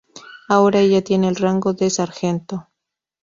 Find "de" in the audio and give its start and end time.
1.73-1.87